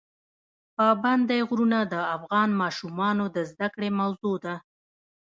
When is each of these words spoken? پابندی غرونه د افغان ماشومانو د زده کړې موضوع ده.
پابندی 0.77 1.41
غرونه 1.49 1.79
د 1.93 1.95
افغان 2.15 2.49
ماشومانو 2.61 3.25
د 3.35 3.37
زده 3.51 3.67
کړې 3.73 3.89
موضوع 3.99 4.35
ده. 4.45 4.55